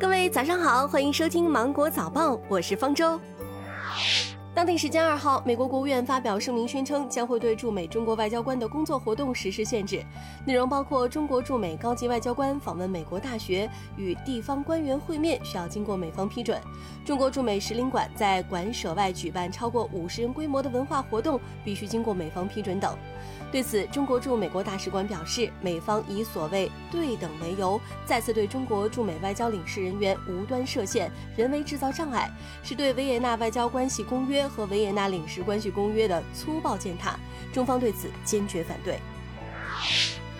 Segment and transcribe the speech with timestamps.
[0.00, 3.20] 各位早上好，欢迎收听芒果早报，我是方舟。
[4.58, 10.02] 当地时间二号，美国国务院发表声明，宣称将会对驻美中国外交官的工作活动实施限制，
[10.44, 16.58] 内容包括中国驻美高级外交官访问美国大学与地方官员会面需要经过美方批准；
[17.04, 22.98] 中国驻美使领馆在馆舍外举办超过五十人规模的文化活动必须经过美方批准等。
[23.50, 32.28] 对此，中国驻美国大使馆表示，美方以所谓对等为由，再次对中国驻美外交领事人员无端设限、人为制造障碍，
[32.62, 37.18] 是对维也纳外交关系公约和维也纳领事关系公约的粗暴践踏，
[37.52, 38.98] 中方对此坚决反对。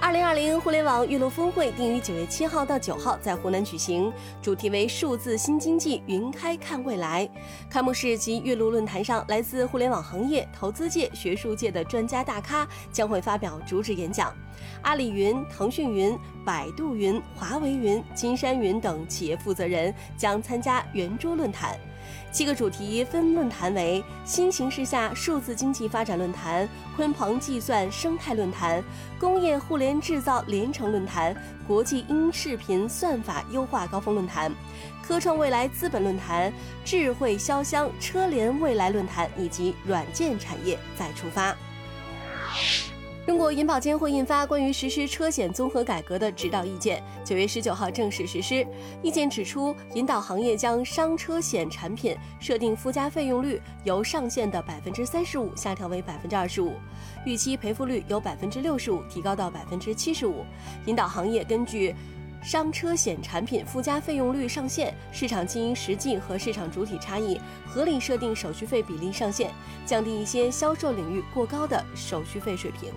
[0.00, 4.12] 二零二零互联网预录峰会定于九月七号到九号在湖南举行，
[4.42, 7.28] 主题为“数字新经济，云开看未来”。
[7.70, 14.34] 开幕式及预录论坛上，来自互联网行业、投资界、学术界的专家大咖将会发表主旨演讲。
[14.82, 21.78] 阿里云、腾讯云、百度云、华为云、金山云等企业负责人将参加圆桌论坛。
[22.30, 28.82] 七个主题分论坛为：新形势下数字经济发展论坛、鲲鹏计算生态论坛、
[29.18, 31.36] 工业互联制造连城论坛、
[31.66, 34.52] 国际音视频算法优化高峰论坛、
[35.02, 36.52] 科创未来资本论坛、
[36.84, 41.54] 智慧潇湘车联未来论坛以及软件产业再出发。
[43.24, 48.66] 中国银保监会印发关于实施车险综合改革的指导意见，九月十九号正式实施。
[49.00, 56.72] 意见指出，引导行业将商车险产品设定附加费用率由上限的百分之三十五下调为百分之二十五，
[57.24, 60.44] 预期赔付率由百分之六十五提高到百分之七十五。
[60.86, 61.94] 引导行业根据
[62.42, 69.48] 商车险产品附加费用率上限、市场经营实际和市场主体差异，合理设定手续费比例上限，
[69.86, 72.90] 降低一些销售领域过高的手续费水平。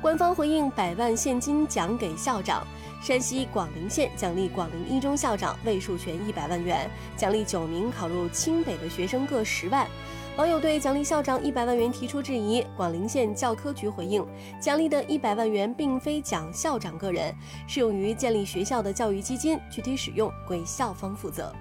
[0.00, 2.64] 官方回应百万现金奖给校长，
[3.02, 9.88] 山西广陵县奖励广陵一中校长魏树全一百万元，奖励九名考入清北的学生各十万。
[10.36, 14.24] 网友对奖励校长一百万元提出质疑，广陵县教科局回应，
[14.60, 17.34] 奖励的一百万元并非奖校长个人，
[17.66, 21.52] 适用于建立学校的教育基金，具体使用归校方负责。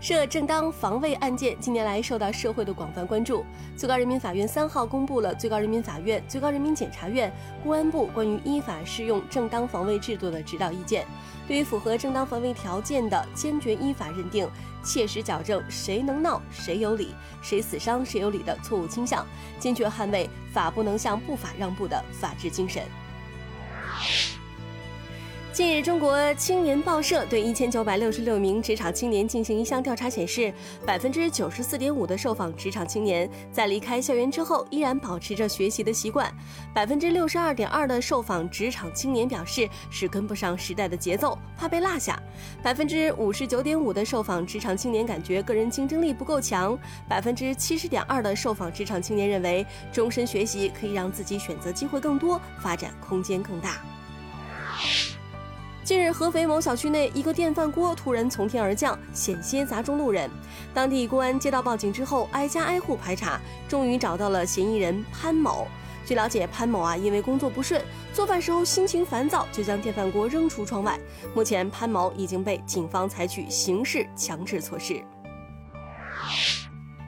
[0.00, 3.44] 涉正当防卫案件近年来受到社会的广泛关注。
[3.76, 7.32] 最高人民法院三号公布了最高人民法院、最高人民检察院、
[7.64, 11.04] 公安部关于依法适用正当防卫制度的指导意见。
[11.48, 14.48] 对于符合正当防卫条件的，坚决依法认定，
[14.84, 19.26] 切实矫正谁能闹谁有理、谁死伤谁有理的错误倾向，
[19.58, 22.84] 坚决捍卫法不能向不法让步的法治精神。
[25.58, 30.54] 近日，中国青年报社对一千九百六十六名职场青年进行一项调查，显示，
[30.86, 36.32] 百分之九十四点五的受访职场青年在离开校园之后依然保持着学习的习惯，
[36.72, 42.22] 百分之六十二点二的受访职场青年表示是跟不上时代的节奏，怕被落下，
[42.62, 53.82] 百分之五十九点五的受访职场青年感觉个人竞争力不够强，百分之七十点二的受访职场青年认为终身学习可以让自己选择机会更多，发展空间更大。
[55.88, 60.30] 近日，合肥某小区内，一个电饭锅突然从天而降，险些砸中路人。
[60.74, 65.66] 当地公安接到报警之后，挨家挨户排查，终于找到了嫌疑人潘某。
[66.04, 67.82] 据了解，潘某啊，因为工作不顺，
[68.12, 71.00] 做饭时候心情烦躁，就将电饭锅扔出窗外。
[71.34, 75.02] 目前，潘某已经被警方采取刑事强制措施。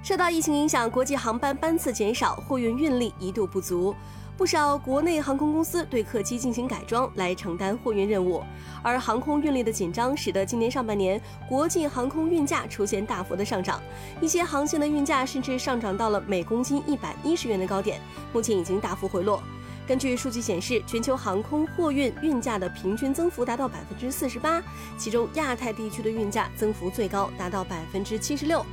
[0.03, 3.95] 受到疫情影响，国际航班班次减少，货运运力一度不足。
[4.41, 8.43] 不少国内航空公司对客机进行改装来承担货运任务，
[8.83, 13.79] 而航空运力的紧张使得今年上半年国际航空运价出现大幅的上涨，
[14.19, 18.01] 一些航线的运价甚至上涨到了每公斤一百一十元的高点，
[18.33, 19.43] 目前已经大幅回落。
[19.87, 24.63] 根据数据显示，全球航空货运运价的平均增幅达到百分之四十八，
[24.97, 28.65] 其中亚太地区的运价增幅最高，达到百分之七十六。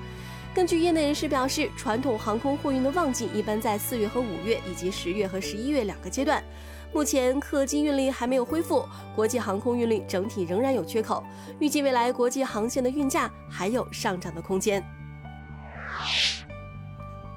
[0.57, 6.43] 根据业内人士表示，传统航空货运的旺季一般在四月和五月，以及十月和十一月两个阶段。
[6.91, 8.83] 目前客机运力还没有恢复，
[9.15, 11.23] 国际航空运力整体仍然有缺口。
[11.59, 14.83] 预计未来国际航线的运价还有上涨的空间。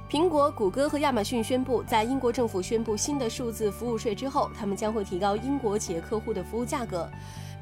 [0.08, 7.06] 苹果、谷歌和亚马逊宣布，在英国政府宣布新的数字服务税之后，他们将会提高英国企业客户的服务价格。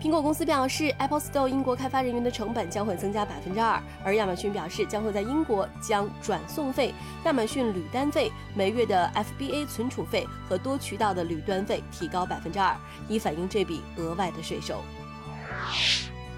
[0.00, 12.77] 苹果公司表示，Apple Store 英国开发人员的成本将会增加百分之二，而亚马逊表示将会在英国将转送费、亚马逊履单费、每月的 FBA 存储费和多渠道的履单费提高百分之二，
[13.09, 14.81] 以反映这笔额外的税收。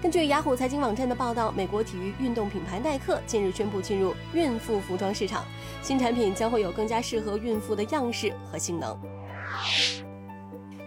[0.01, 5.45] 根据雅虎财经网站的报道，美国体育运动品牌耐克近日宣布进入孕妇服装市场，
[5.83, 8.97] 新产品将会有更加适合孕妇的样式和性能。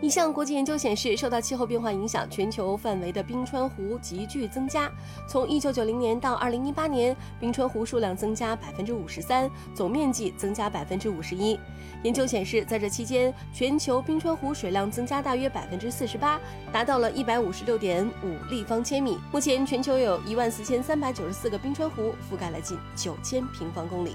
[0.05, 4.93] 一项国际研究显示，受到气候变化影响，全球范围的冰川湖急剧增加。
[5.27, 11.59] 从1990年到2018年，冰川湖数量增加53%，总面积增加51%。
[12.03, 16.39] 研究显示，在这期间，全球冰川湖水量增加大约48%，
[16.71, 18.11] 达到了156.5
[18.51, 19.19] 立方千米。
[19.33, 24.15] 目前，全球有一万四千三百九十四个冰川湖，覆盖了近九千平方公里。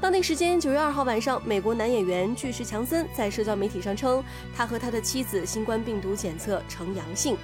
[0.00, 4.24] 当地时间九月二号晚上，美国男演员巨石强森在社交媒体上称，
[4.56, 7.36] 他和他的妻子新冠病毒检测呈阳性。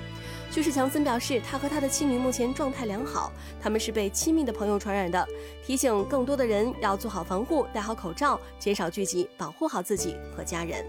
[0.50, 3.30] 巨石强森表示，他和他的妻女目前状态良好，
[3.60, 5.28] 他们是被亲密的朋友传染的，
[5.66, 10.82] 提醒更多的人要做好防护，戴好口罩，减少聚集，保护好自己和家人。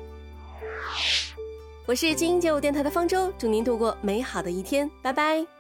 [1.86, 5.57] 我是精英街舞电台的方舟，祝您度过美好的一天，拜拜。